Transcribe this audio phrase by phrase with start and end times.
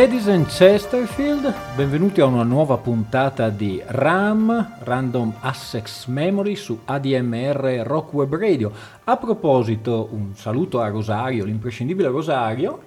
[0.00, 7.82] Ladies and Chesterfield, benvenuti a una nuova puntata di RAM, Random Access Memory su ADMR
[7.84, 8.72] Rock Web Radio.
[9.04, 12.80] A proposito, un saluto a Rosario, l'imprescindibile Rosario.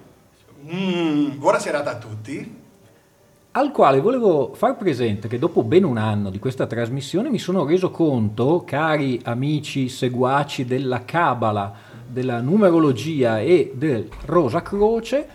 [0.68, 2.62] Mm, buona serata a tutti.
[3.52, 7.64] Al quale volevo far presente che dopo ben un anno di questa trasmissione mi sono
[7.64, 11.72] reso conto, cari amici seguaci della Cabala,
[12.08, 15.28] della numerologia e del Rosa Croce,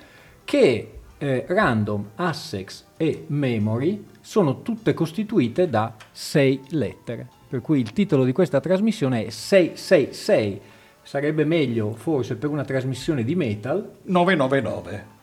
[0.44, 7.28] che eh, random, assex e memory sono tutte costituite da sei lettere.
[7.48, 10.62] Per cui il titolo di questa trasmissione è 666.
[11.02, 15.17] Sarebbe meglio forse per una trasmissione di metal 999.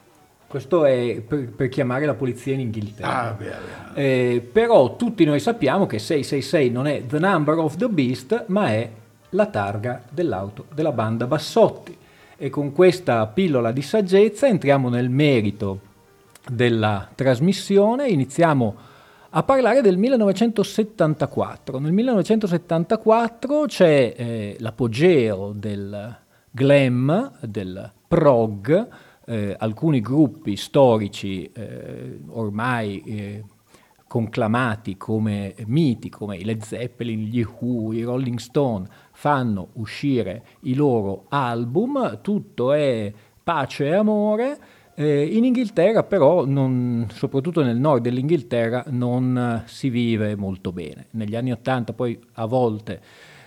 [0.49, 3.23] Questo è per, per chiamare la polizia in Inghilterra.
[3.23, 3.53] Ah, beh,
[3.95, 4.33] beh.
[4.35, 8.69] Eh, però tutti noi sappiamo che 666 non è the number of the beast, ma
[8.69, 8.91] è
[9.31, 11.97] la targa dell'auto della banda Bassotti.
[12.37, 15.86] E con questa pillola di saggezza entriamo nel merito
[16.51, 18.75] della trasmissione, iniziamo
[19.31, 21.79] a parlare del 1974.
[21.79, 26.17] Nel 1974 c'è eh, l'apogeo del
[26.51, 28.89] glam, del prog,
[29.27, 33.45] eh, alcuni gruppi storici eh, ormai eh,
[34.07, 40.75] conclamati come miti, come i Led Zeppelin, gli Who, i Rolling Stone, fanno uscire i
[40.75, 44.59] loro album, tutto è pace e amore,
[44.97, 51.09] eh, in Inghilterra però, non, soprattutto nel nord dell'Inghilterra, non si vive molto bene.
[51.11, 53.01] Negli anni 80 poi a volte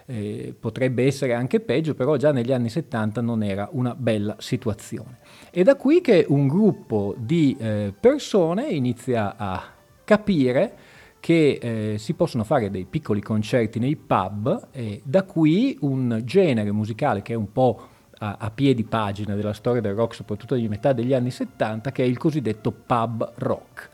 [0.06, 5.18] eh, potrebbe essere anche peggio, però già negli anni 70 non era una bella situazione.
[5.50, 9.62] È da qui che un gruppo di eh, persone inizia a
[10.04, 10.74] capire
[11.20, 16.72] che eh, si possono fare dei piccoli concerti nei pub e da qui un genere
[16.72, 17.89] musicale che è un po'
[18.20, 22.04] a, a piedi pagina della storia del rock, soprattutto di metà degli anni 70, che
[22.04, 23.90] è il cosiddetto pub rock.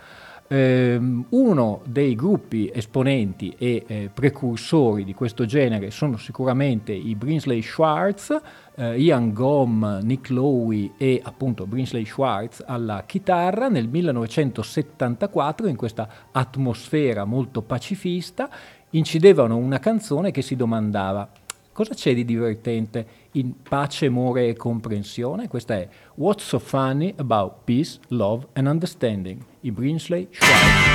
[0.47, 7.63] Um, uno dei gruppi esponenti e eh, precursori di questo genere sono sicuramente i Brinsley
[7.63, 8.39] Schwartz,
[8.75, 16.07] eh, Ian Gom, Nick Lowe e appunto Brinsley Schwartz alla chitarra nel 1974 in questa
[16.31, 18.47] atmosfera molto pacifista
[18.91, 21.27] incidevano una canzone che si domandava
[21.75, 25.49] Cosa c'è di divertente in pace, amore e comprensione?
[25.49, 29.43] Questa è What's so funny about peace, love and understanding?
[29.59, 30.93] I Brinsley Schwartz.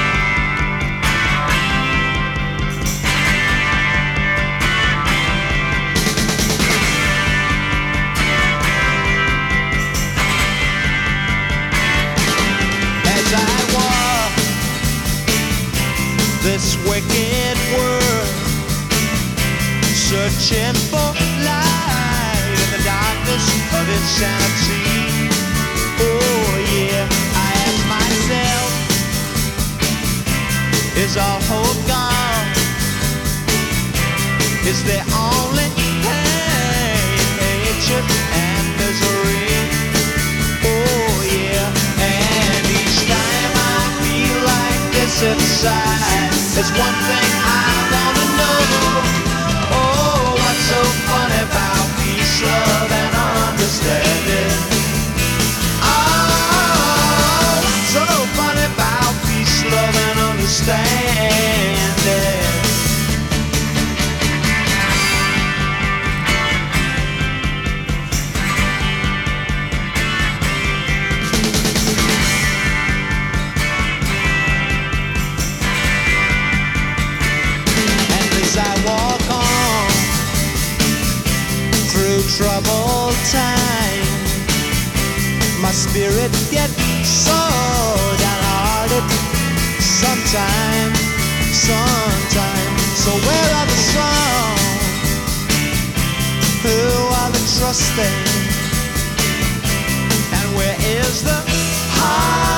[16.42, 18.39] this wicked world
[20.10, 21.10] searching for
[21.46, 23.46] light in the darkness
[23.78, 25.30] of insanity.
[26.02, 28.70] Oh yeah, I ask myself,
[30.98, 32.50] is our hope gone?
[34.66, 36.98] Is there only pain,
[37.38, 38.02] hatred,
[38.34, 39.46] and misery?
[40.66, 41.70] Oh yeah,
[42.02, 47.49] and each time I feel like this inside, there's one thing I
[52.40, 52.90] peace,
[83.30, 84.10] time.
[85.62, 86.74] My spirit gets
[87.06, 87.38] so
[88.18, 89.06] downhearted
[89.78, 90.92] sometime,
[91.54, 92.74] sometime.
[92.98, 94.56] So where are the strong?
[96.66, 96.80] Who
[97.22, 98.20] are the trusting?
[100.36, 101.38] And where is the
[101.94, 102.49] harmony,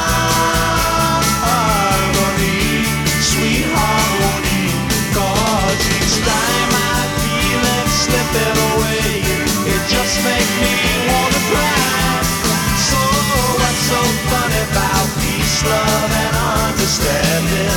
[15.70, 17.70] understanding.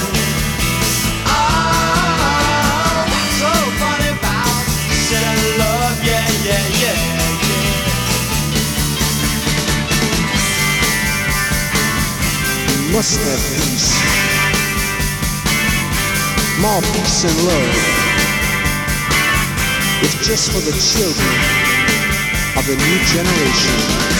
[1.28, 4.66] Oh, what's so funny about
[5.60, 5.98] love?
[6.04, 6.98] Yeah, yeah, yeah, yeah.
[12.92, 13.92] Must have peace.
[16.62, 17.76] More peace and love.
[20.02, 21.36] It's just for the children
[22.58, 24.15] of the new generation.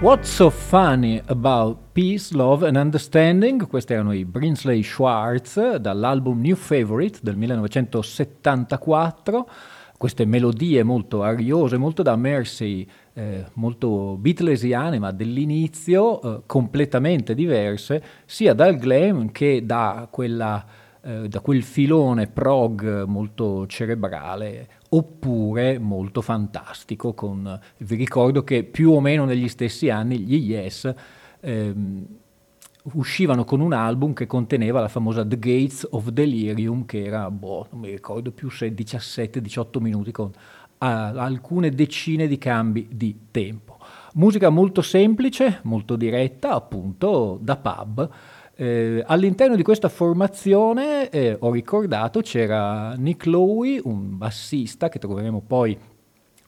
[0.00, 3.68] What's so funny about peace, love and understanding?
[3.68, 9.50] Questi erano i Brinsley Schwartz dall'album New Favorite del 1974.
[9.98, 18.02] Queste melodie molto ariose, molto da Mercy, eh, molto beatlesiane, ma dell'inizio eh, completamente diverse,
[18.24, 20.64] sia dal glam che da quella
[21.02, 27.14] eh, da quel filone prog molto cerebrale oppure molto fantastico.
[27.14, 30.92] Con, vi ricordo che più o meno negli stessi anni gli Yes
[31.40, 32.06] ehm,
[32.92, 37.66] uscivano con un album che conteneva la famosa The Gates of Delirium, che era, boh,
[37.70, 40.30] non mi ricordo più se 17-18 minuti con
[40.78, 43.78] ah, alcune decine di cambi di tempo.
[44.14, 48.10] Musica molto semplice, molto diretta, appunto da pub.
[48.60, 55.40] Eh, all'interno di questa formazione, eh, ho ricordato, c'era Nick Lowe, un bassista che troveremo
[55.46, 55.74] poi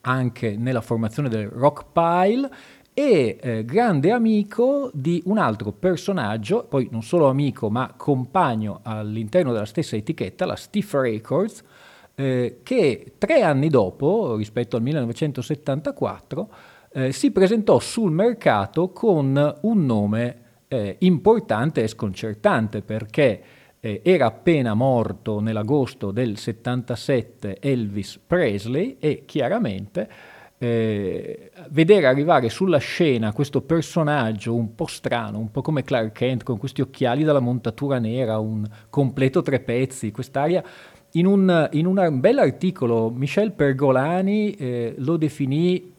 [0.03, 2.51] anche nella formazione del Rock Pile
[2.93, 9.51] e eh, grande amico di un altro personaggio, poi non solo amico ma compagno all'interno
[9.51, 11.65] della stessa etichetta, la Stiff Records,
[12.15, 16.51] eh, che tre anni dopo, rispetto al 1974,
[16.93, 20.42] eh, si presentò sul mercato con un nome
[20.73, 23.43] eh, importante e sconcertante perché
[23.79, 30.09] eh, era appena morto nell'agosto del 77 Elvis Presley e chiaramente
[30.57, 36.43] eh, vedere arrivare sulla scena questo personaggio un po' strano, un po' come Clark Kent
[36.43, 40.65] con questi occhiali dalla montatura nera, un completo tre pezzi, quest'aria
[41.13, 45.93] in un, in un bell'articolo Michel Pergolani eh, lo definì,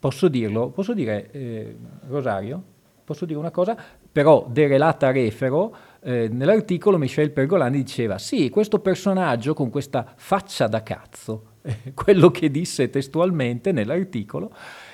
[0.00, 1.76] posso dirlo, posso dire eh,
[2.08, 2.74] Rosario?
[3.06, 3.76] Posso dire una cosa?
[4.10, 10.82] Però derelata refero, eh, nell'articolo Michel Pergolani diceva sì, questo personaggio con questa faccia da
[10.82, 11.58] cazzo,
[11.94, 14.50] quello che disse testualmente nell'articolo,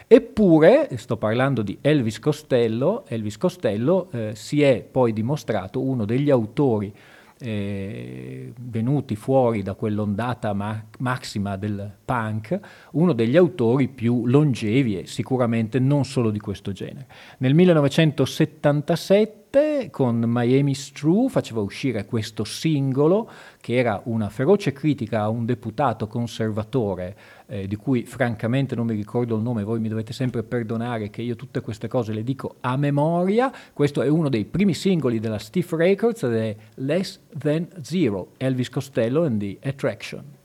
[0.07, 6.29] eppure, sto parlando di Elvis Costello, Elvis Costello eh, si è poi dimostrato uno degli
[6.29, 6.95] autori
[7.43, 12.59] eh, venuti fuori da quell'ondata ma- massima del punk,
[12.93, 17.07] uno degli autori più longevi e sicuramente non solo di questo genere.
[17.39, 19.42] Nel 1977
[19.91, 23.31] con Miami's True faceva uscire questo singolo
[23.61, 27.15] che era una feroce critica a un deputato conservatore
[27.47, 31.21] eh, di cui francamente non mi ricordo il nome, voi mi dovete sempre perdonare che
[31.21, 33.53] io tutte queste cose le dico a memoria.
[33.75, 38.71] Questo è uno dei primi singoli della Stiff Records ed è Less Than Zero, Elvis
[38.71, 40.41] Costello and the Attraction.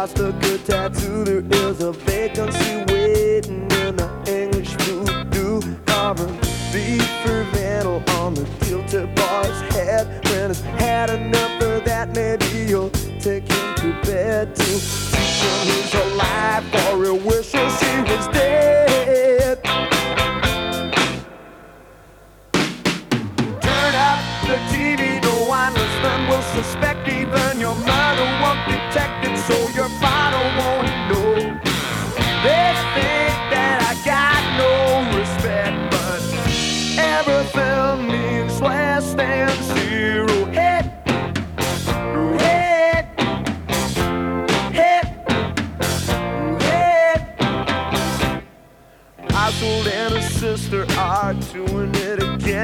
[0.00, 1.24] With a swastika tattoo.
[1.42, 5.60] There is a vacancy waiting in the English voodoo.
[5.86, 6.34] Carving
[6.72, 10.06] beef for Vandal on the tilted bar's head.
[10.26, 12.90] When it's had enough of that, maybe you'll
[13.20, 17.80] take him to bed to teach him he's alive, or he wishes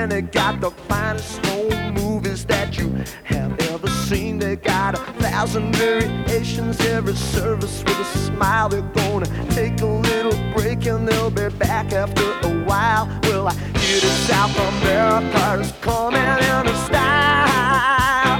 [0.04, 0.10] it.
[0.10, 2.90] They got the finest home movies that you
[3.24, 4.38] have ever seen.
[4.38, 8.68] They got a thousand variations, every service with a smile.
[8.68, 13.06] They're gonna take a little break and they'll be back after a while.
[13.24, 18.38] Well, I hear the South America is coming in a style.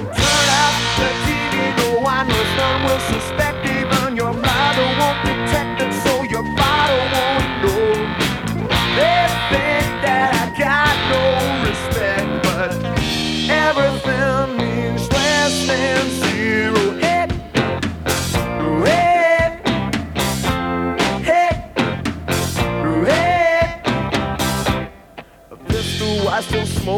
[0.00, 3.53] Turn out the TV, no one was none will suspect.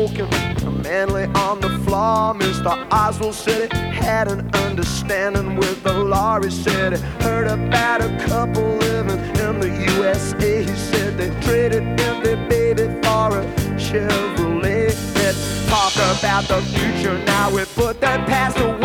[0.06, 2.32] A manly on the floor.
[2.34, 2.86] Mr.
[2.92, 6.40] Oswald said he had an understanding with the law.
[6.40, 10.62] He said he heard about a couple living in the USA.
[10.62, 13.44] He said they traded in their baby for a
[13.76, 14.94] Chevrolet.
[15.16, 17.50] Let's talk about the future now.
[17.50, 18.75] We put that past away.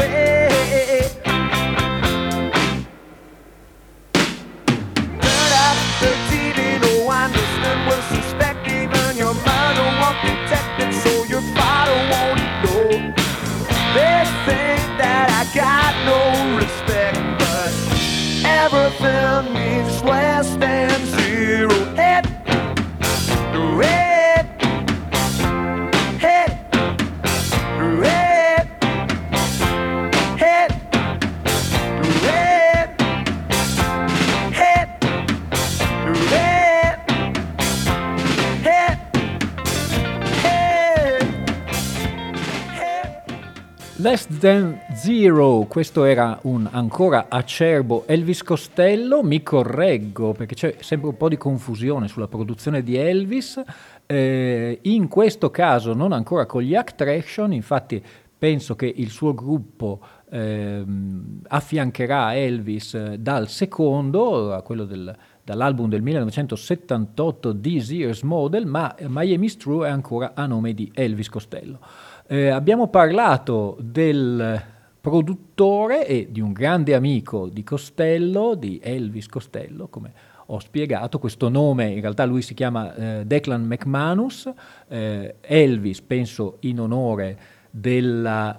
[44.42, 51.16] Than Zero, questo era un ancora acerbo Elvis Costello, mi correggo perché c'è sempre un
[51.16, 53.62] po' di confusione sulla produzione di Elvis,
[54.08, 58.04] Eh, in questo caso non ancora con gli Traction, infatti
[58.36, 65.88] penso che il suo gruppo ehm, affiancherà Elvis eh, dal secondo, a quello del, dall'album
[65.88, 71.80] del 1978 This Year's Model, ma Miami's True è ancora a nome di Elvis Costello.
[72.28, 74.62] Eh, abbiamo parlato del
[75.02, 80.14] produttore e di un grande amico di Costello, di Elvis Costello, come
[80.46, 84.52] ho spiegato, questo nome in realtà lui si chiama eh, Declan McManus,
[84.88, 87.38] eh, Elvis penso in onore
[87.72, 88.58] della,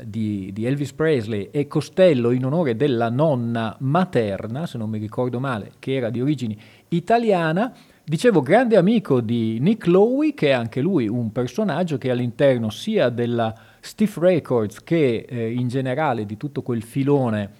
[0.00, 4.98] eh, di, di Elvis Presley e Costello in onore della nonna materna, se non mi
[4.98, 7.74] ricordo male, che era di origini italiana.
[8.04, 13.10] Dicevo, grande amico di Nick Lowe, che è anche lui un personaggio che all'interno sia
[13.10, 17.50] della Stiff Records che eh, in generale di tutto quel filone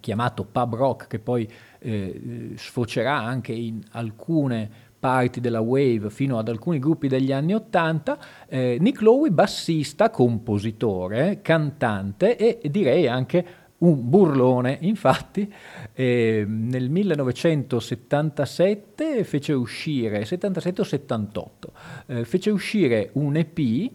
[0.00, 4.68] chiamato pub rock, che poi eh, sfocerà anche in alcune
[4.98, 8.18] parti della wave fino ad alcuni gruppi degli anni Ottanta,
[8.48, 13.46] eh, Nick Lowe bassista, compositore, cantante e direi anche
[13.78, 15.52] un burlone, infatti
[15.92, 21.72] eh, nel 1977 fece uscire, 77 o 78,
[22.06, 23.92] eh, fece uscire un EP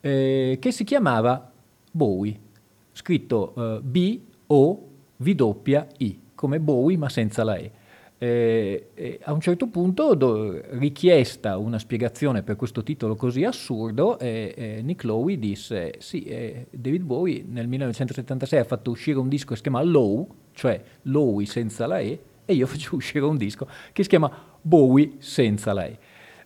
[0.00, 1.52] eh, che si chiamava
[1.90, 2.38] Bowie,
[2.92, 4.20] scritto eh, B-O-W-I,
[6.34, 7.70] come Bowie ma senza la E.
[8.18, 14.18] Eh, eh, a un certo punto, do, richiesta una spiegazione per questo titolo così assurdo,
[14.18, 19.28] eh, eh, Nick Lowe disse: Sì, eh, David Bowie nel 1976 ha fatto uscire un
[19.28, 23.36] disco che si chiama Low, cioè Lowe senza la E, e io facevo uscire un
[23.36, 24.30] disco che si chiama
[24.62, 25.98] Bowie senza la E.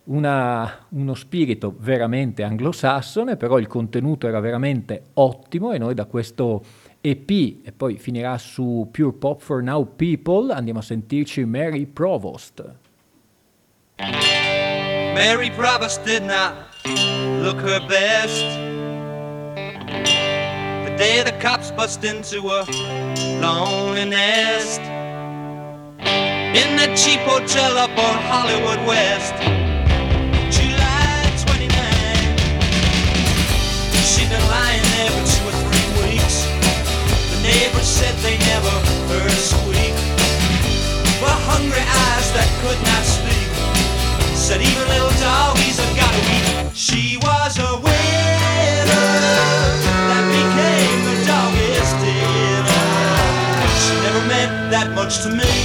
[0.03, 6.63] Una, uno spirito veramente anglosassone, però il contenuto era veramente ottimo e noi da questo
[7.01, 10.53] EP e poi finirà su Pure Pop for Now People.
[10.53, 12.63] Andiamo a sentirci Mary Provost.
[13.97, 16.53] Mary Provost did not
[17.41, 18.43] look her best.
[20.85, 22.65] The day the cops bust into her
[23.41, 24.79] lonely nest
[26.53, 29.33] in that cheap hotel up on Hollywood West.
[38.21, 38.75] They never
[39.09, 39.93] heard squeak.
[41.21, 43.49] But hungry eyes that could not speak
[44.37, 46.75] said even little doggies have got to eat.
[46.75, 49.05] She was a winner
[50.09, 52.83] that became the doggiest dinner.
[53.81, 55.60] She never meant that much to me.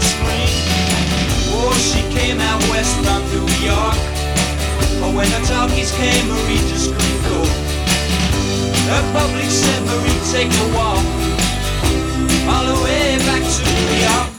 [0.00, 0.50] spring.
[1.54, 3.98] Oh, she came out west from New York.
[5.00, 7.40] But when the talkies came, Marie just couldn't go.
[8.90, 11.04] Her public said, Marie, take a walk.
[12.48, 14.35] All the way back to New York.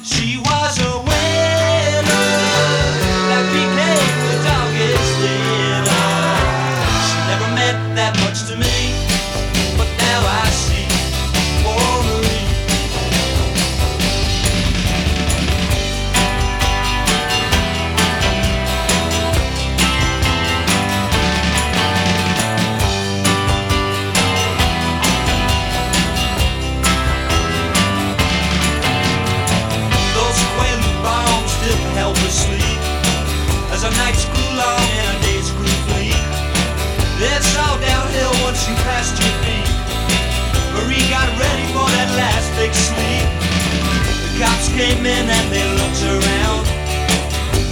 [44.77, 46.63] Came in and they looked around.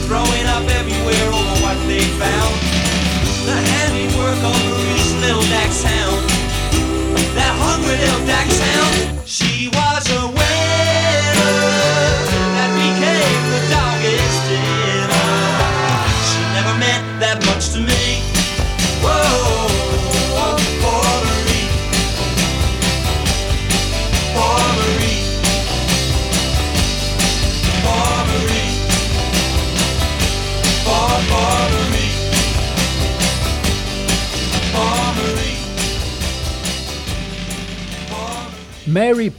[0.09, 2.53] Throwing up everywhere over what they found.
[3.45, 6.21] The handiwork on Marie's little Dax hound.
[7.37, 9.24] That hungry little Dax hound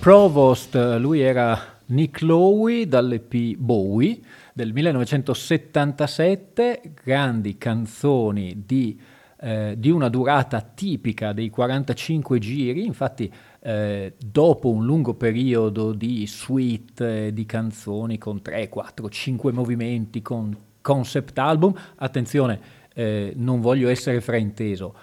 [0.07, 4.21] Provost, lui era Nick Lowe dall'EP Bowie
[4.53, 8.97] del 1977, grandi canzoni di,
[9.41, 16.25] eh, di una durata tipica dei 45 giri, infatti eh, dopo un lungo periodo di
[16.29, 22.61] suite, eh, di canzoni con 3, 4, 5 movimenti, con concept album, attenzione,
[22.95, 24.95] eh, non voglio essere frainteso,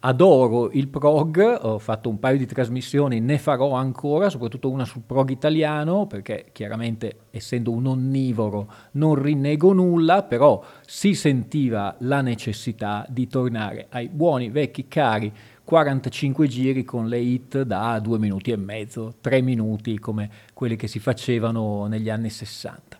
[0.00, 5.02] adoro il prog, ho fatto un paio di trasmissioni, ne farò ancora, soprattutto una sul
[5.06, 13.06] prog italiano, perché chiaramente essendo un onnivoro non rinnego nulla, però si sentiva la necessità
[13.08, 15.32] di tornare ai buoni vecchi cari
[15.64, 20.88] 45 giri con le hit da due minuti e mezzo, tre minuti come quelli che
[20.88, 22.98] si facevano negli anni 60.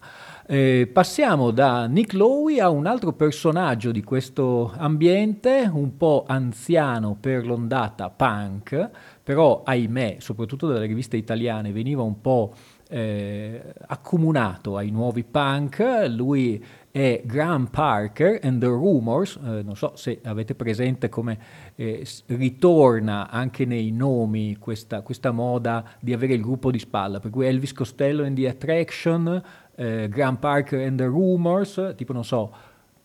[0.53, 7.17] Eh, passiamo da Nick Lowe a un altro personaggio di questo ambiente, un po' anziano
[7.19, 8.91] per l'ondata punk,
[9.23, 12.53] però ahimè, soprattutto dalle riviste italiane, veniva un po'
[12.91, 16.09] eh, accomunato ai nuovi punk.
[16.11, 21.39] Lui è Graham Parker and the Rumors, eh, non so se avete presente come
[21.75, 27.31] eh, ritorna anche nei nomi questa, questa moda di avere il gruppo di spalla, per
[27.31, 29.43] cui Elvis Costello and the Attraction,
[29.75, 32.53] eh, Graham Parker and the Rumors, tipo non so,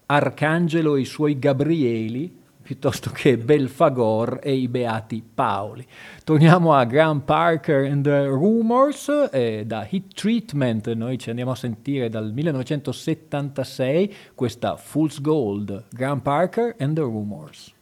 [0.06, 5.88] Arcangelo e i suoi Gabrieli, piuttosto che Belfagor e i Beati Paoli.
[6.26, 11.56] Torniamo a Graham Parker and the Rumors, eh, da Hit Treatment, noi ci andiamo a
[11.56, 17.76] sentire dal 1976 questa Fool's Gold, Graham Parker and the Rumors.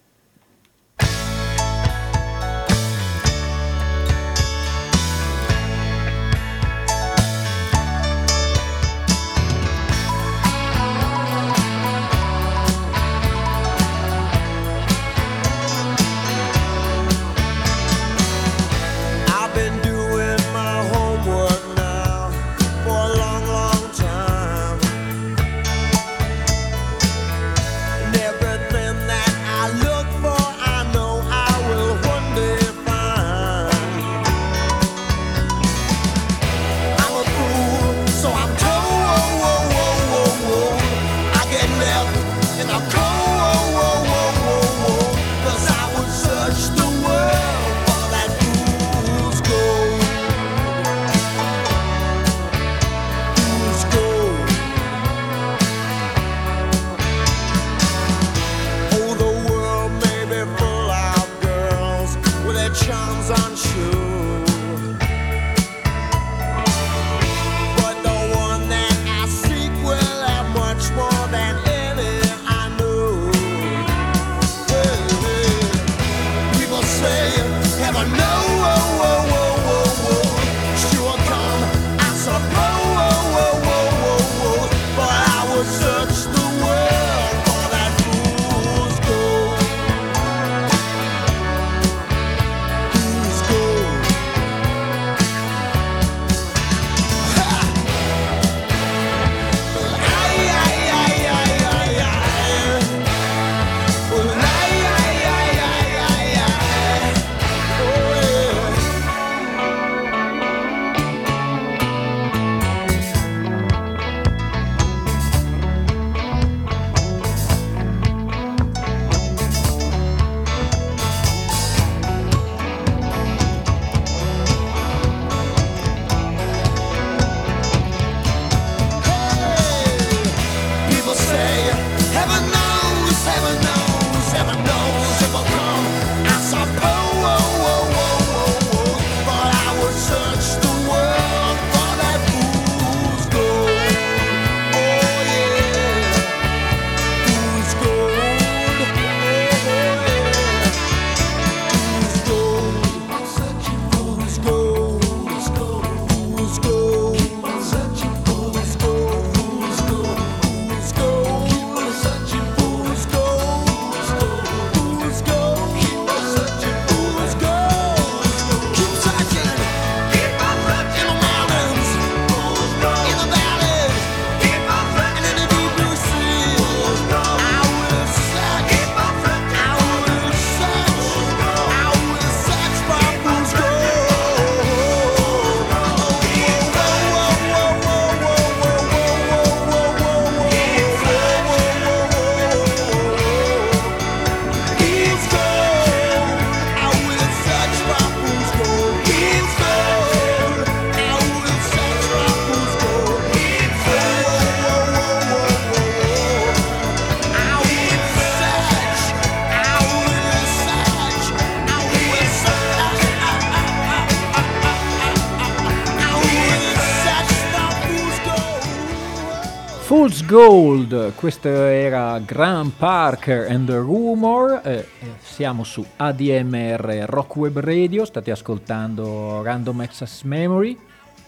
[220.28, 227.60] Gold, questo era Graham Parker and the Rumor, eh, eh, siamo su ADMR Rock Web
[227.60, 230.76] Radio, state ascoltando Random Access Memory,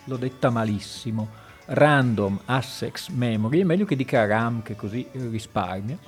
[0.05, 1.27] l'ho detta malissimo,
[1.65, 5.99] Random Access Memory, è meglio che dica RAM che così risparmio.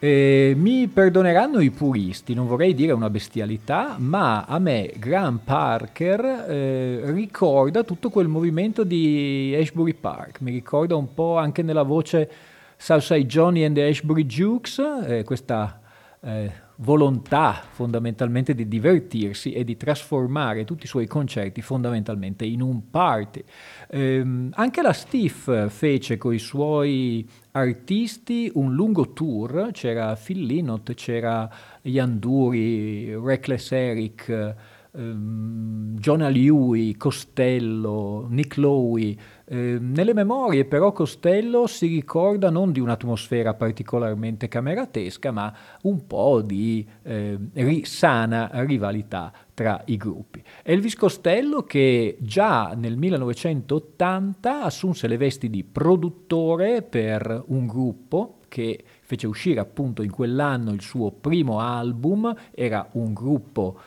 [0.00, 6.24] Eh, mi perdoneranno i puristi, non vorrei dire una bestialità, ma a me Graham Parker
[6.48, 12.30] eh, ricorda tutto quel movimento di Ashbury Park, mi ricorda un po' anche nella voce
[12.76, 15.80] Southside Johnny and the Ashbury Jukes, eh, questa
[16.20, 22.88] eh, volontà fondamentalmente di divertirsi e di trasformare tutti i suoi concerti fondamentalmente in un
[22.88, 23.42] party.
[23.90, 30.94] Ehm, anche la Stiff fece con i suoi artisti un lungo tour, c'era Phil Lynott,
[30.94, 31.50] c'era
[31.82, 34.56] Yanduri, Reckless Eric,
[34.92, 39.16] ehm, Jonah Lewy, Costello, Nick Lowe.
[39.50, 46.42] Eh, nelle memorie però Costello si ricorda non di un'atmosfera particolarmente cameratesca, ma un po'
[46.42, 50.42] di eh, ri- sana rivalità tra i gruppi.
[50.62, 58.84] Elvis Costello che già nel 1980 assunse le vesti di produttore per un gruppo che
[59.00, 63.80] fece uscire appunto in quell'anno il suo primo album, era un gruppo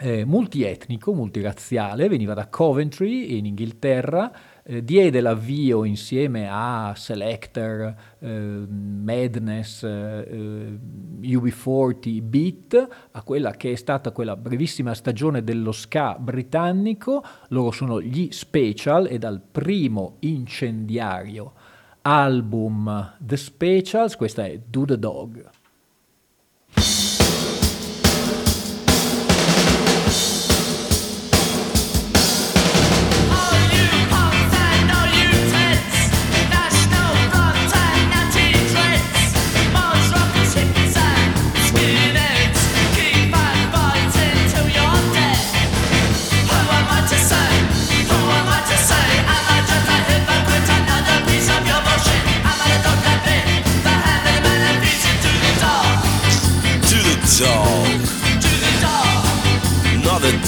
[0.00, 4.32] eh, multietnico, multirazziale, veniva da Coventry in Inghilterra,
[4.70, 10.78] eh, diede l'avvio insieme a Selector, eh, Madness, eh,
[11.20, 18.00] UB40, Beat, a quella che è stata quella brevissima stagione dello ska britannico, loro sono
[18.00, 21.54] gli Special e dal primo incendiario
[22.02, 25.59] album The Specials, questa è Do the Dog.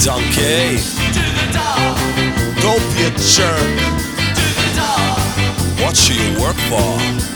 [0.03, 0.83] Donkey.
[2.61, 3.79] Don't be a jerk.
[5.79, 7.32] What should you work for?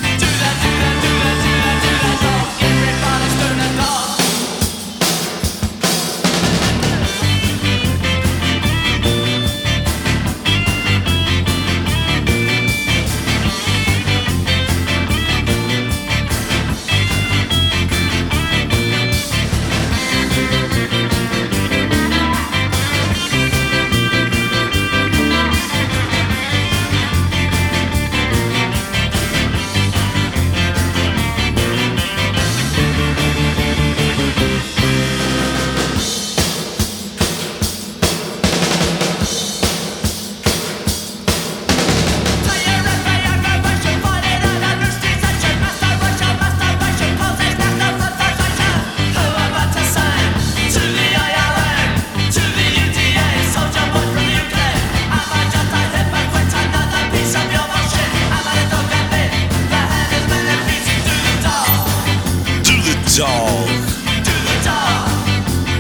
[63.18, 63.68] Do the dog.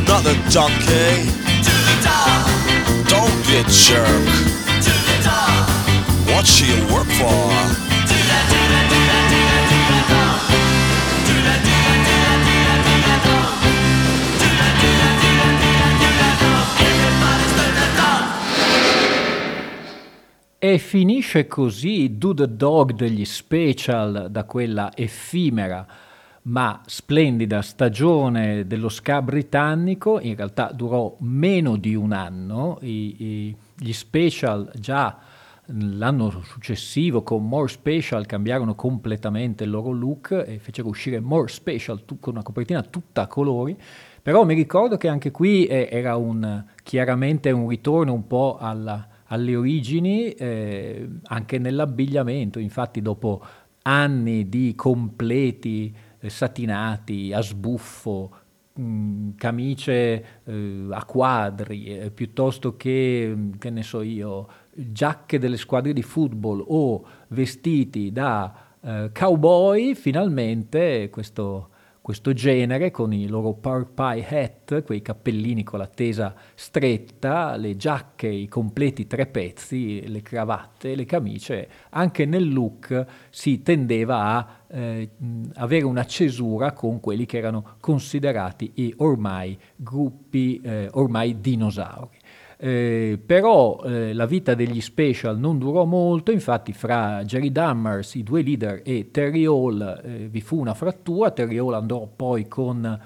[0.07, 1.29] Not a donkey.
[3.05, 4.25] Don't be a jerk.
[6.33, 7.85] What should you work for?
[20.59, 25.85] E finisce così Do the Dog degli special da quella effimera
[26.47, 33.55] ma splendida stagione dello ska britannico, in realtà durò meno di un anno, I- i-
[33.77, 35.17] gli special già
[35.65, 42.05] l'anno successivo con More Special cambiarono completamente il loro look e fecero uscire More Special
[42.05, 43.77] tu- con una copertina tutta a colori,
[44.21, 49.05] però mi ricordo che anche qui eh, era un, chiaramente un ritorno un po' alla-
[49.25, 53.43] alle origini, eh, anche nell'abbigliamento, infatti dopo
[53.81, 55.93] anni di completi
[56.25, 58.31] satinati, a sbuffo,
[58.73, 65.57] mh, camicie eh, a quadri, eh, piuttosto che, mh, che ne so io, giacche delle
[65.57, 71.69] squadre di football o vestiti da eh, cowboy, finalmente questo,
[72.07, 77.75] questo genere con i loro pork pie hat, quei cappellini con la tesa stretta, le
[77.75, 84.57] giacche, i completi tre pezzi, le cravatte, le camicie, anche nel look si tendeva a
[84.69, 85.09] eh,
[85.55, 92.16] avere una cesura con quelli che erano considerati i ormai gruppi, eh, ormai dinosauri.
[92.59, 98.23] Eh, però eh, la vita degli special non durò molto, infatti fra Jerry Dammers, i
[98.23, 102.99] due leader, e Terry Hall eh, vi fu una frattura, Terry Hall andò poi con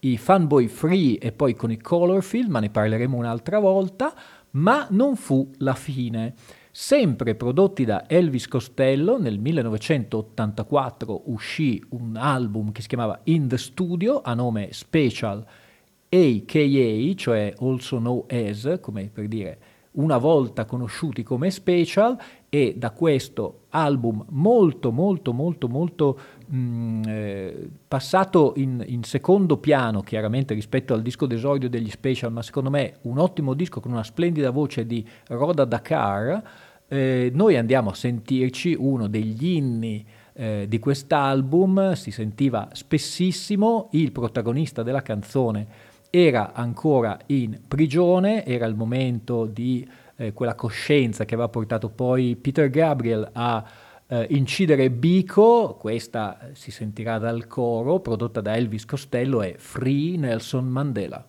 [0.00, 4.14] i Fanboy Free e poi con i Colorfield, ma ne parleremo un'altra volta,
[4.50, 6.34] ma non fu la fine.
[6.70, 13.58] Sempre prodotti da Elvis Costello, nel 1984 uscì un album che si chiamava In the
[13.58, 15.44] Studio a nome Special
[16.12, 19.58] AKA, cioè also known as, come per dire
[19.92, 27.68] una volta conosciuti come special, e da questo album molto, molto, molto, molto mh, eh,
[27.88, 32.96] passato in, in, secondo piano, chiaramente rispetto al disco d'esordio degli special, ma secondo me
[33.02, 36.42] un ottimo disco con una splendida voce di Roda Dakar,
[36.88, 44.12] eh, noi andiamo a sentirci uno degli inni eh, di quest'album, si sentiva spessissimo, il
[44.12, 51.32] protagonista della canzone era ancora in prigione, era il momento di eh, quella coscienza che
[51.32, 53.64] aveva portato poi Peter Gabriel a
[54.06, 60.66] eh, incidere Bico, questa si sentirà dal coro, prodotta da Elvis Costello, è Free Nelson
[60.66, 61.24] Mandela.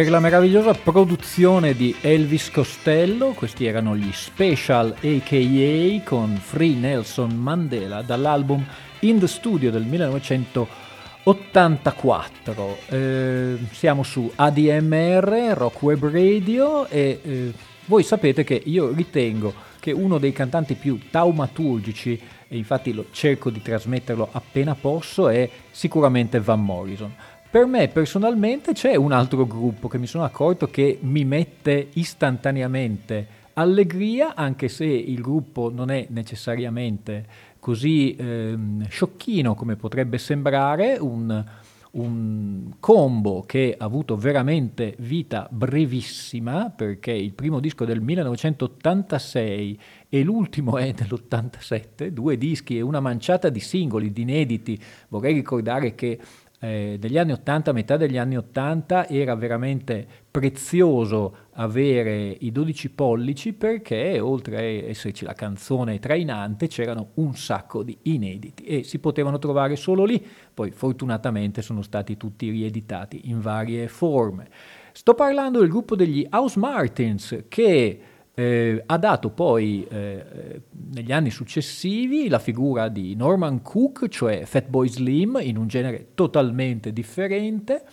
[0.00, 7.36] Per la meravigliosa produzione di Elvis Costello, questi erano gli Special AKA con Free Nelson
[7.36, 8.64] Mandela dall'album
[9.00, 12.78] In the Studio del 1984.
[12.88, 17.52] Eh, siamo su ADMR, Rock Web Radio e eh,
[17.84, 23.50] voi sapete che io ritengo che uno dei cantanti più taumaturgici, e infatti lo cerco
[23.50, 27.14] di trasmetterlo appena posso, è sicuramente Van Morrison.
[27.50, 33.26] Per me personalmente c'è un altro gruppo che mi sono accorto che mi mette istantaneamente
[33.54, 37.26] allegria, anche se il gruppo non è necessariamente
[37.58, 41.44] così ehm, sciocchino come potrebbe sembrare, un,
[41.92, 49.80] un combo che ha avuto veramente vita brevissima, perché il primo disco è del 1986
[50.08, 54.80] e l'ultimo è dell'87, due dischi e una manciata di singoli, di inediti.
[55.08, 56.16] Vorrei ricordare che
[56.62, 62.90] eh, degli anni 80, a metà degli anni 80, era veramente prezioso avere i 12
[62.90, 68.98] pollici perché oltre a esserci la canzone trainante c'erano un sacco di inediti e si
[68.98, 74.48] potevano trovare solo lì, poi fortunatamente sono stati tutti rieditati in varie forme.
[74.92, 78.00] Sto parlando del gruppo degli House Martins che
[78.34, 80.62] eh, ha dato poi eh,
[80.92, 86.92] negli anni successivi la figura di Norman Cook, cioè Fatboy Slim, in un genere totalmente
[86.92, 87.84] differente,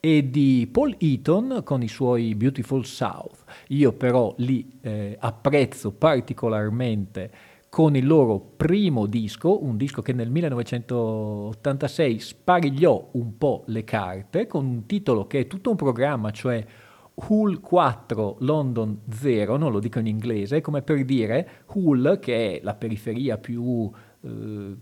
[0.00, 3.44] e di Paul Eaton con i suoi Beautiful South.
[3.68, 7.30] Io però li eh, apprezzo particolarmente
[7.68, 14.46] con il loro primo disco, un disco che nel 1986 sparigliò un po' le carte,
[14.46, 16.64] con un titolo che è tutto un programma, cioè
[17.26, 22.60] Hull 4 London 0, non lo dico in inglese, come per dire Hull, che è
[22.62, 23.90] la periferia più
[24.20, 24.76] eh,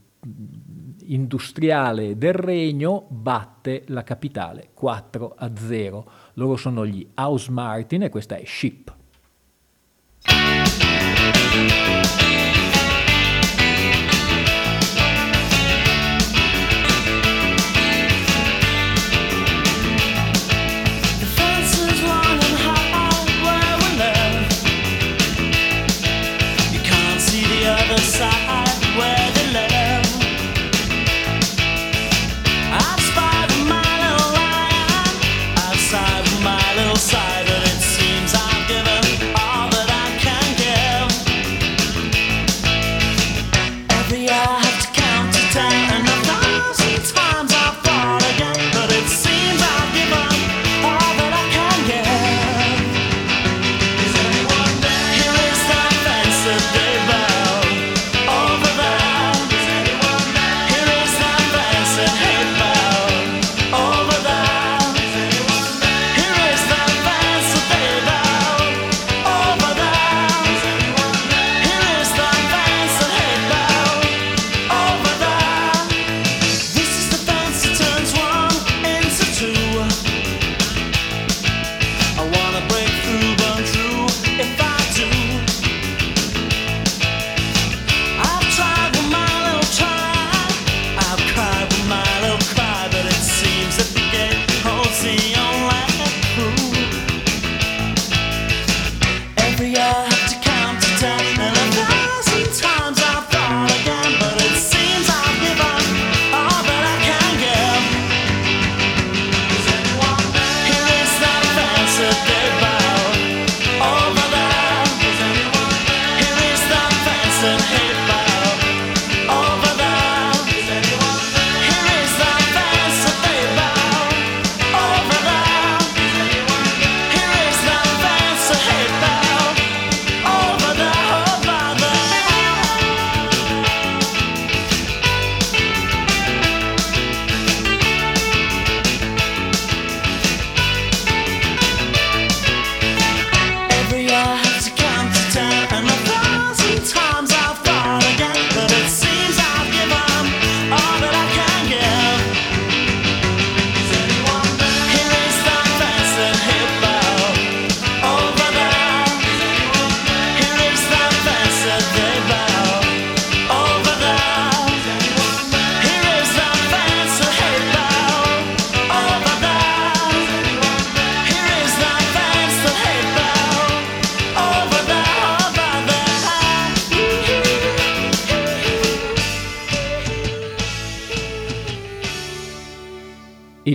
[1.04, 6.10] industriale del regno, batte la capitale 4 a 0.
[6.34, 8.94] Loro sono gli House Martin e questa è Ship.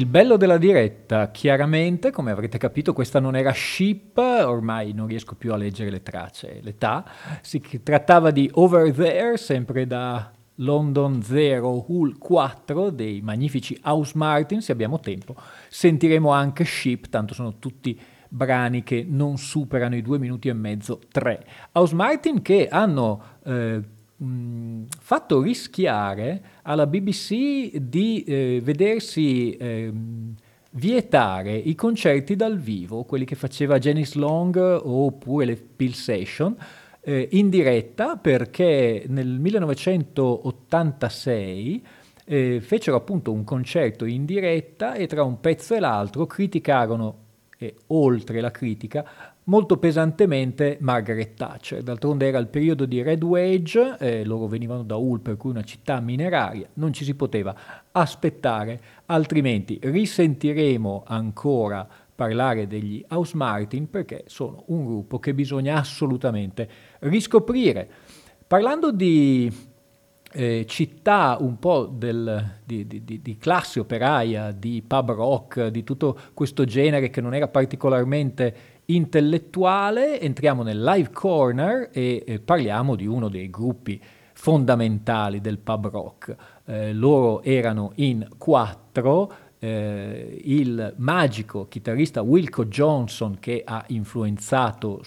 [0.07, 5.51] Bello della diretta, chiaramente, come avrete capito, questa non era Ship, ormai non riesco più
[5.51, 7.03] a leggere le tracce, l'età.
[7.41, 14.61] Si trattava di Over There, sempre da London Zero Hull 4 dei magnifici House Martin,
[14.61, 15.35] se abbiamo tempo.
[15.67, 21.01] Sentiremo anche Ship, tanto sono tutti brani che non superano i due minuti e mezzo,
[21.11, 21.45] tre.
[21.73, 23.81] House Martin che hanno eh,
[24.21, 30.35] mh, fatto rischiare alla BBC di eh, vedersi ehm,
[30.71, 36.55] vietare i concerti dal vivo, quelli che faceva Janice Long oppure le Pill Session,
[37.01, 41.85] eh, in diretta perché nel 1986
[42.23, 47.17] eh, fecero appunto un concerto in diretta e tra un pezzo e l'altro criticarono,
[47.57, 51.81] e oltre la critica, molto pesantemente Margaret Thatcher.
[51.81, 55.63] D'altronde era il periodo di Red Wage, eh, loro venivano da Hull, per cui una
[55.63, 57.55] città mineraria, non ci si poteva
[57.91, 66.69] aspettare, altrimenti risentiremo ancora parlare degli House Martin perché sono un gruppo che bisogna assolutamente
[66.99, 67.89] riscoprire.
[68.45, 69.51] Parlando di
[70.33, 76.17] eh, città un po' del, di, di, di, classe operaia, di pub rock, di tutto
[76.33, 78.55] questo genere che non era particolarmente
[78.95, 84.01] intellettuale, entriamo nel live corner e eh, parliamo di uno dei gruppi
[84.33, 86.35] fondamentali del pub rock.
[86.65, 95.01] Eh, loro erano in quattro, eh, il magico chitarrista Wilco Johnson che ha influenzato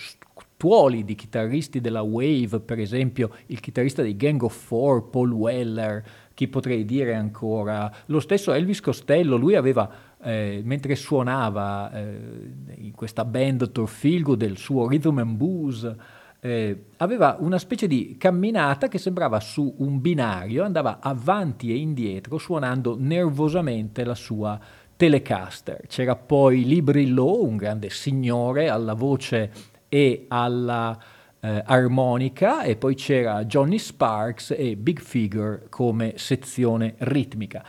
[0.57, 6.03] tuoli di chitarristi della Wave, per esempio il chitarrista dei Gang of Four, Paul Weller,
[6.33, 9.89] chi potrei dire ancora, lo stesso Elvis Costello, lui aveva,
[10.25, 15.95] eh, mentre suonava eh, in questa band Torfilgo del suo Rhythm and Blues,
[16.41, 22.39] eh, aveva una specie di camminata che sembrava su un binario, andava avanti e indietro
[22.39, 24.59] suonando nervosamente la sua
[24.97, 25.87] Telecaster.
[25.87, 29.51] C'era poi Librillo, un grande signore alla voce
[29.89, 30.99] e alla
[31.41, 37.63] eh, armonica e poi c'era Johnny Sparks e Big Figure come sezione ritmica.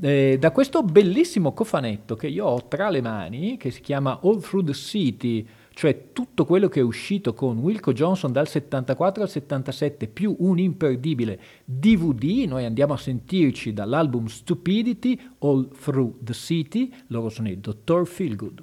[0.00, 4.40] Eh, da questo bellissimo cofanetto che io ho tra le mani, che si chiama All
[4.40, 9.28] Through the City, cioè tutto quello che è uscito con Wilco Johnson dal 74 al
[9.28, 16.92] 77 più un imperdibile DVD, noi andiamo a sentirci dall'album Stupidity All Through the City,
[17.08, 18.62] loro sono i Dottor Feelgood.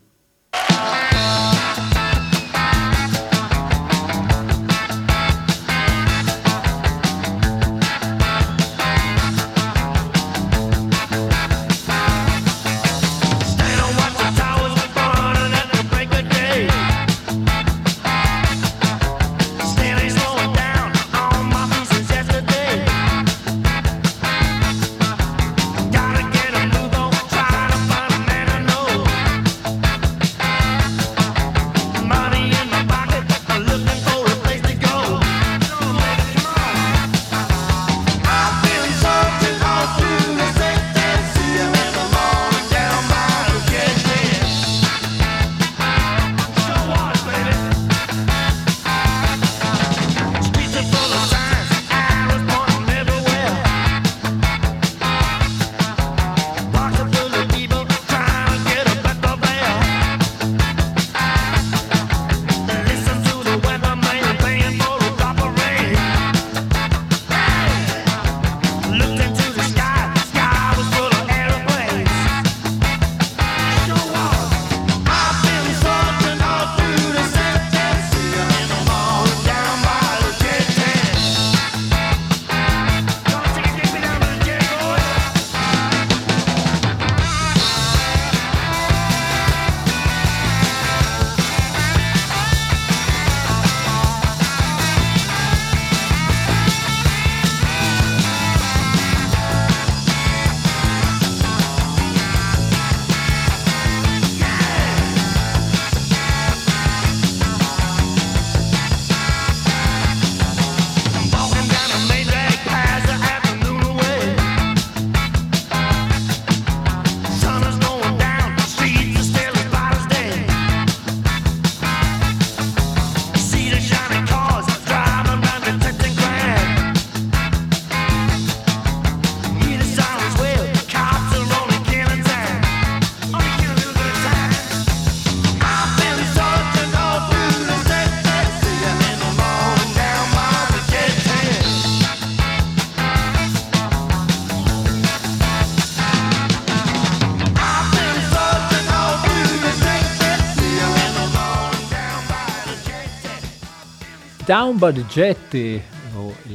[154.49, 155.79] Down by the Jetty,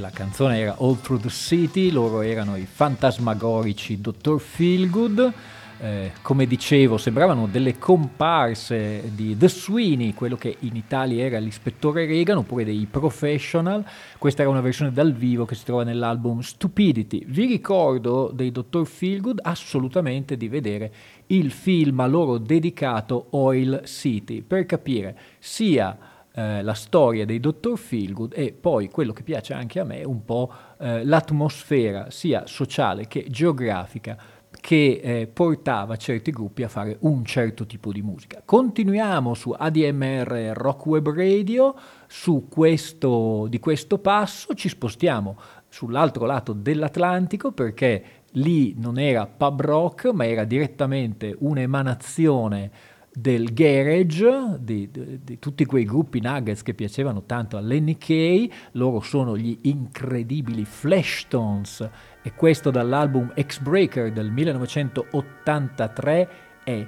[0.00, 4.40] la canzone era All Through the City, loro erano i fantasmagorici Dr.
[4.40, 5.32] Feelgood.
[5.78, 12.04] Eh, come dicevo, sembravano delle comparse di The Sweeney, quello che in Italia era l'ispettore
[12.04, 13.86] Reagan, oppure dei Professional.
[14.18, 17.24] Questa era una versione dal vivo che si trova nell'album Stupidity.
[17.28, 18.86] Vi ricordo dei Dr.
[18.86, 20.92] Feelgood assolutamente di vedere
[21.28, 25.96] il film a loro dedicato Oil City per capire sia
[26.36, 27.76] eh, la storia dei Dr.
[27.76, 33.06] Feelgood e poi quello che piace anche a me, un po' eh, l'atmosfera sia sociale
[33.06, 34.18] che geografica
[34.60, 38.42] che eh, portava certi gruppi a fare un certo tipo di musica.
[38.44, 41.74] Continuiamo su ADMR Rock Web Radio,
[42.06, 49.60] su questo, di questo passo ci spostiamo sull'altro lato dell'Atlantico perché lì non era pub
[49.60, 52.70] rock ma era direttamente un'emanazione
[53.16, 58.50] del garage, di, di, di, tutti quei gruppi nuggets che piacevano tanto a Lenny Kay,
[58.72, 61.88] loro sono gli incredibili Flashtones
[62.22, 66.28] e questo dall'album X-Breaker del 1983
[66.64, 66.86] è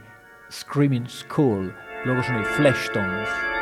[0.48, 1.72] Screaming Skull,
[2.04, 3.55] loro sono i Flashtones.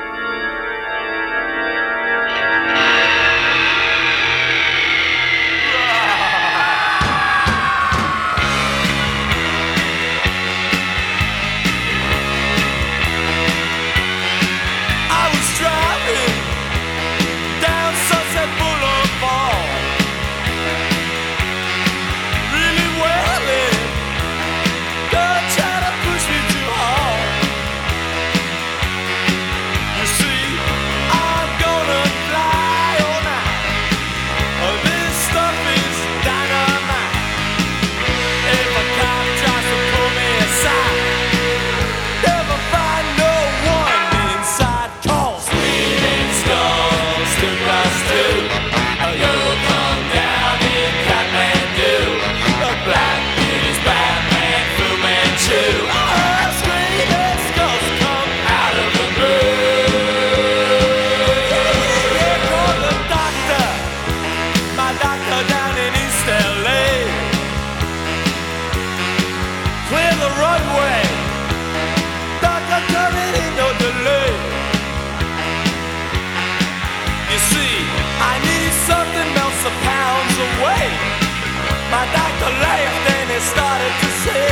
[82.62, 84.46] And he started to say,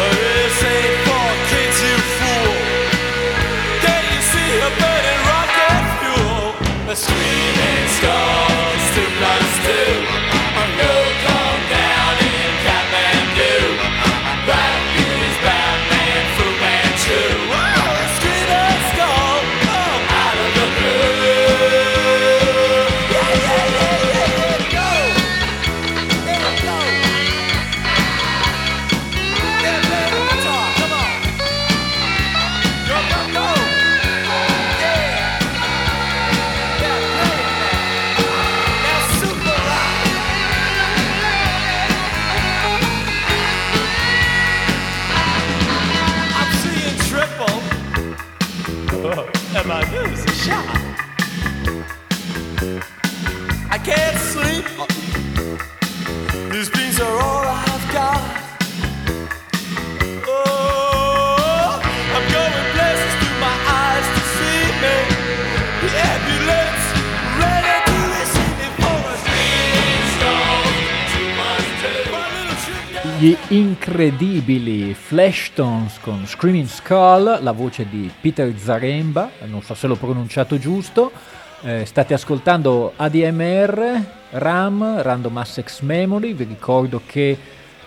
[0.00, 2.54] This ain't for kids, you fool.
[3.84, 6.54] Can't you see a burning rocket fuel?
[6.88, 8.49] A screaming skulls,
[73.50, 80.56] incredibili Flashtones con Screaming Skull, la voce di Peter Zaremba, non so se l'ho pronunciato
[80.56, 81.10] giusto.
[81.62, 86.32] Eh, state ascoltando ADMR, RAM, Random Access Memory.
[86.32, 87.36] Vi ricordo che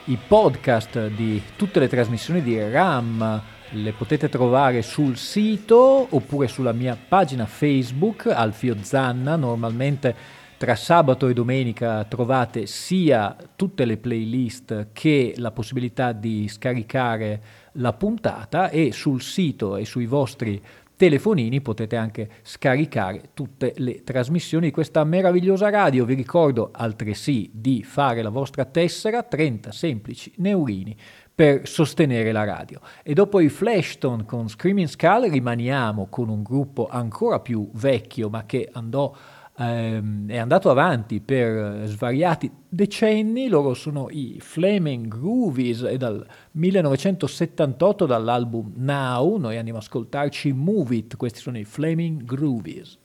[0.04, 6.74] i podcast di tutte le trasmissioni di RAM le potete trovare sul sito oppure sulla
[6.74, 9.38] mia pagina Facebook Alfio Zanna.
[9.38, 17.42] Normalmente tra sabato e domenica trovate sia tutte le playlist che la possibilità di scaricare
[17.74, 20.62] la puntata e sul sito e sui vostri
[20.96, 26.06] telefonini potete anche scaricare tutte le trasmissioni di questa meravigliosa radio.
[26.06, 30.96] Vi ricordo altresì di fare la vostra tessera 30 semplici neurini
[31.36, 32.80] per sostenere la radio.
[33.04, 38.46] E dopo i Flashton con Screaming Skull rimaniamo con un gruppo ancora più vecchio ma
[38.46, 39.14] che andò
[39.58, 46.26] ehm, è andato avanti per eh, svariati decenni, loro sono i Flaming Groovies e dal
[46.52, 52.98] 1978 dall'album Now noi andiamo ad ascoltarci Move It, questi sono i Flaming Groovies.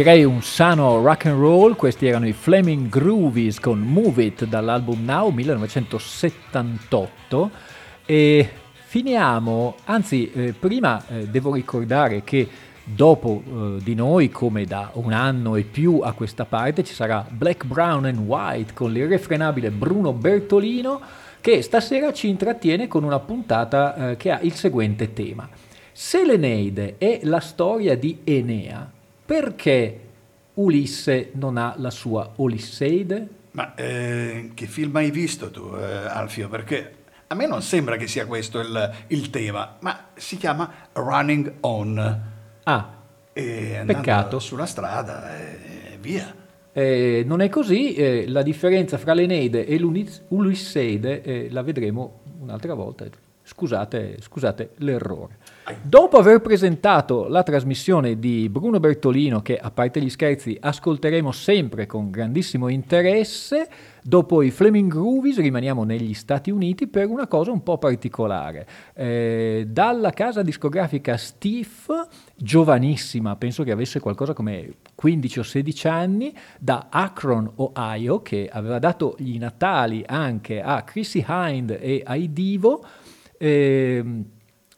[0.00, 5.04] Direi un sano rock and roll, questi erano i Flaming Groovies con Move It dall'album
[5.04, 7.50] Now 1978
[8.06, 8.48] e
[8.86, 12.48] finiamo, anzi eh, prima eh, devo ricordare che
[12.82, 17.26] dopo eh, di noi, come da un anno e più a questa parte, ci sarà
[17.28, 20.98] Black, Brown and White con l'irrefrenabile Bruno Bertolino
[21.42, 25.46] che stasera ci intrattiene con una puntata eh, che ha il seguente tema.
[25.92, 28.92] Se l'Eneide è la storia di Enea,
[29.34, 30.00] perché
[30.54, 33.28] Ulisse non ha la sua Olisseide?
[33.52, 36.48] Ma eh, che film hai visto tu, eh, Alfio?
[36.48, 36.94] Perché
[37.28, 42.20] a me non sembra che sia questo il, il tema, ma si chiama Running On.
[42.64, 42.94] Ah,
[43.32, 44.40] E Peccato.
[44.40, 46.34] sulla strada e via.
[46.72, 52.22] eh, non è così, eh, la differenza fra l'Eneide e l'Unis- Ulisseide eh, la vedremo
[52.40, 53.06] un'altra volta.
[53.44, 55.36] Scusate, scusate l'errore.
[55.82, 61.86] Dopo aver presentato la trasmissione di Bruno Bertolino, che a parte gli scherzi ascolteremo sempre
[61.86, 63.68] con grandissimo interesse,
[64.02, 68.66] dopo i Flaming Groovies rimaniamo negli Stati Uniti per una cosa un po' particolare.
[68.94, 71.90] Eh, dalla casa discografica Stiff,
[72.34, 78.78] giovanissima, penso che avesse qualcosa come 15 o 16 anni, da Akron, Ohio, che aveva
[78.78, 82.84] dato gli natali anche a Chrissy Hind e ai Divo,
[83.38, 84.24] ehm,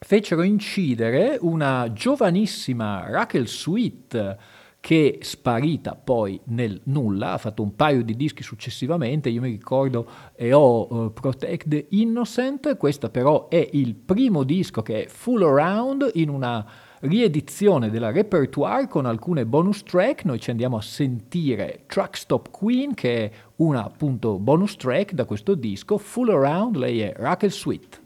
[0.04, 4.36] fecero incidere una giovanissima Raquel Sweet
[4.80, 10.08] che sparita poi nel nulla, ha fatto un paio di dischi successivamente, io mi ricordo
[10.34, 15.44] e ho eh, Protect the Innocent, questo però è il primo disco che è full
[15.44, 16.66] around in una
[17.02, 22.94] riedizione della repertoire con alcune bonus track, noi ci andiamo a sentire Truck Stop Queen
[22.94, 28.01] che è una appunto bonus track da questo disco, full around, lei è Raquel Sweet.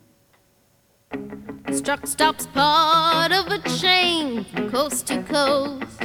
[1.86, 6.02] Truck stop's part of a chain from coast to coast.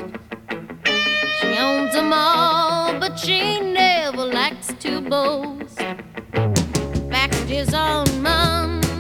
[1.40, 5.78] She owns them all, but she never likes to boast.
[7.10, 8.91] Packages on Monday,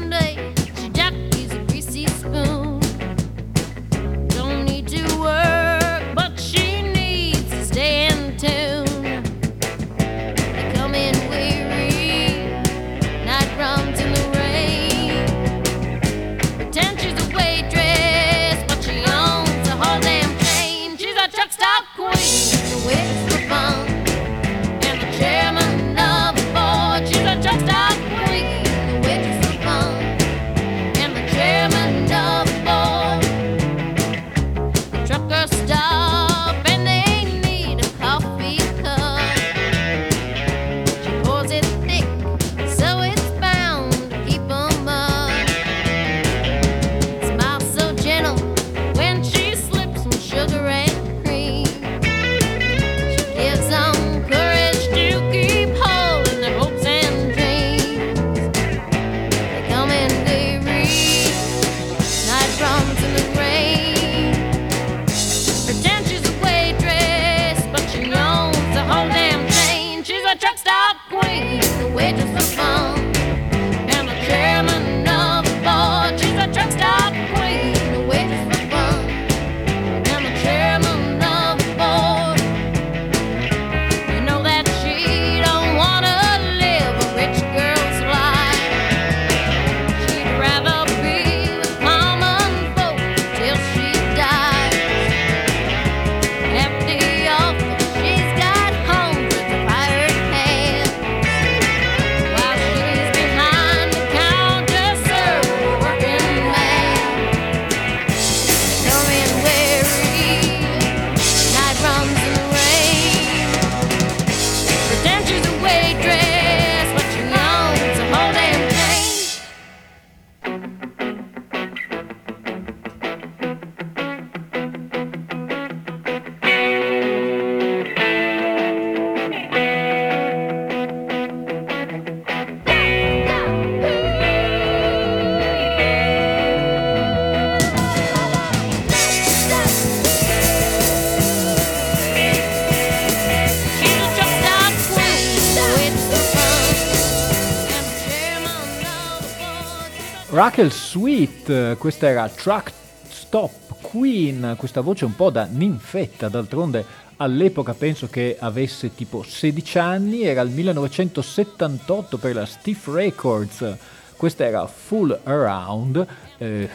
[151.24, 152.72] Eh, questa era Truck
[153.08, 156.84] Stop Queen, questa voce un po' da ninfetta, d'altronde
[157.18, 163.78] all'epoca penso che avesse tipo 16 anni, era il 1978 per la Stiff Records,
[164.18, 166.08] questa era Full Around,
[166.40, 166.70] eh,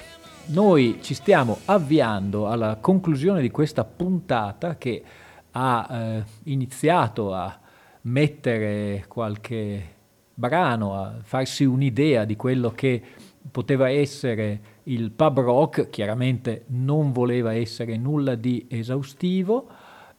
[0.46, 5.02] noi ci stiamo avviando alla conclusione di questa puntata che
[5.50, 7.58] ha eh, iniziato a
[8.02, 9.94] mettere qualche
[10.32, 13.02] brano, a farsi un'idea di quello che
[13.50, 19.68] poteva essere il pub rock, chiaramente non voleva essere nulla di esaustivo,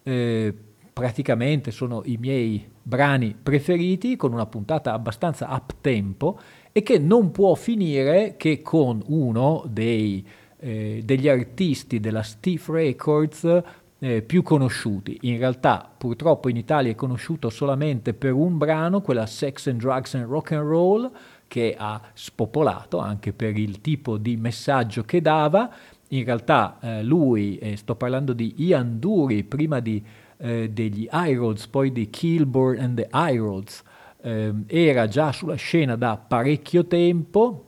[0.04, 0.54] eh,
[0.94, 6.40] praticamente sono i miei brani preferiti con una puntata abbastanza up tempo
[6.72, 10.26] e che non può finire che con uno dei,
[10.60, 13.64] eh, degli artisti della Steve Records
[14.00, 15.18] eh, più conosciuti.
[15.22, 20.14] In realtà purtroppo in Italia è conosciuto solamente per un brano, quella Sex and Drugs
[20.16, 21.12] and Rock and Roll,
[21.48, 25.70] che ha spopolato anche per il tipo di messaggio che dava.
[26.10, 30.04] In realtà eh, lui, eh, sto parlando di Ian Dury, prima di,
[30.38, 33.84] eh, degli Irods, poi di Kilburn and the Irods,
[34.22, 37.66] ehm, era già sulla scena da parecchio tempo,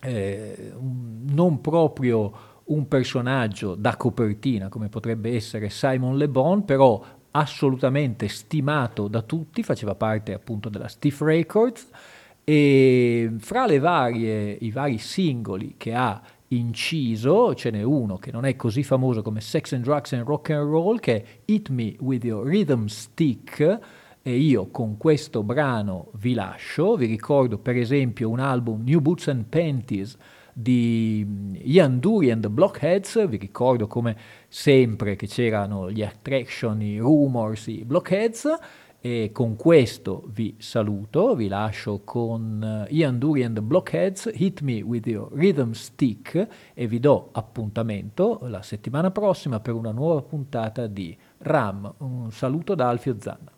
[0.00, 8.28] eh, non proprio un personaggio da copertina come potrebbe essere Simon Le Bon, però assolutamente
[8.28, 11.88] stimato da tutti, faceva parte appunto della Steve Records
[12.48, 16.18] e fra varie, i vari singoli che ha
[16.48, 20.48] inciso, ce n'è uno che non è così famoso come Sex and Drugs and Rock
[20.48, 23.80] and Roll, che è Hit Me With Your Rhythm Stick,
[24.22, 29.28] e io con questo brano vi lascio, vi ricordo per esempio un album New Boots
[29.28, 30.16] and Panties
[30.54, 31.26] di
[31.64, 34.16] Ian Dury and the Blockheads, vi ricordo come
[34.48, 38.48] sempre che c'erano gli attraction, i rumors, i blockheads,
[39.00, 44.60] e con questo vi saluto, vi lascio con eh, Ian Dury and the Blockheads, Hit
[44.60, 50.22] Me With Your Rhythm Stick e vi do appuntamento la settimana prossima per una nuova
[50.22, 51.94] puntata di RAM.
[51.98, 53.57] Un saluto da Alfio Zanna.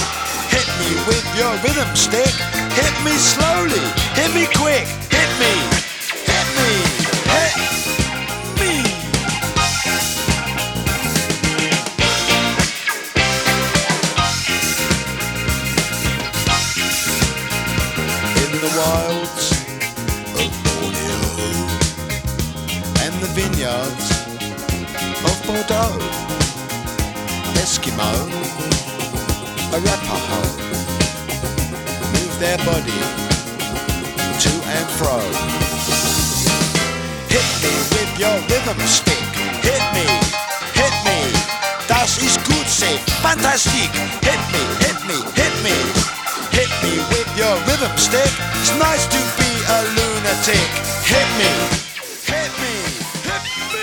[1.07, 2.33] With your rhythm stick.
[2.73, 3.79] Hit me slowly,
[4.13, 4.85] hit me quick.
[5.09, 5.53] Hit me,
[6.29, 6.71] hit me,
[7.31, 7.55] hit
[8.59, 8.73] me.
[18.43, 19.45] In the wilds
[20.41, 21.21] of Borneo
[23.03, 24.07] and the vineyards
[25.25, 26.30] of Bordeaux,
[32.51, 32.99] their body
[34.43, 35.15] to and fro.
[37.31, 39.23] Hit me with your rhythm stick.
[39.63, 40.03] Hit me,
[40.75, 41.19] hit me.
[41.87, 43.89] Das ist gut, say fantastic.
[44.27, 45.75] Hit me, hit me, hit me.
[46.51, 48.31] Hit me with your rhythm stick.
[48.59, 50.67] It's nice to be a lunatic.
[51.07, 51.51] Hit me.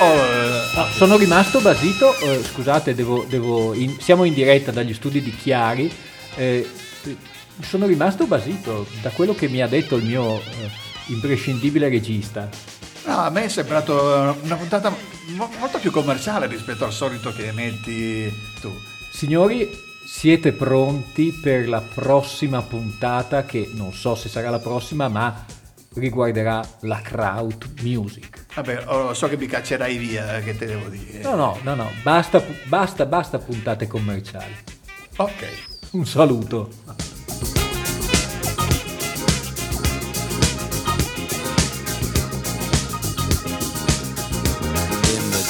[0.00, 4.94] Oh, eh, no, sono rimasto basito, eh, scusate, devo- devo in- siamo in diretta dagli
[4.94, 5.92] studi di Chiari,
[6.36, 6.68] eh,
[7.60, 10.70] sono rimasto basito da quello che mi ha detto il mio eh,
[11.06, 12.48] imprescindibile regista.
[13.06, 14.94] No, a me è sembrato una puntata
[15.36, 18.70] mo- molto più commerciale rispetto al solito che metti tu.
[19.10, 19.68] Signori,
[20.06, 25.44] siete pronti per la prossima puntata che non so se sarà la prossima, ma
[25.94, 28.46] riguarderà la crowd music.
[28.54, 31.20] Vabbè, oh, so che mi caccerai via, eh, che te devo dire.
[31.20, 34.54] No, no, no, no, basta, basta, basta puntate commerciali.
[35.16, 35.66] Ok.
[35.90, 36.70] Un saluto.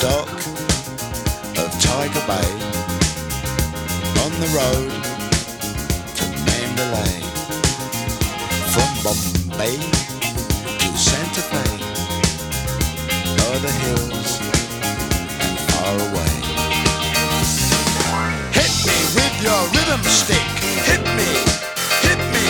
[0.01, 0.29] Dock
[1.59, 2.51] of Tiger Bay,
[4.23, 4.93] on the road
[6.15, 7.19] to Mandalay,
[8.71, 9.75] from Bombay
[10.79, 11.67] to Santa Fe,
[13.43, 14.39] o'er the hills
[15.43, 16.35] and far away.
[18.55, 20.47] Hit me with your rhythm stick,
[20.87, 21.31] hit me,
[22.07, 22.47] hit me,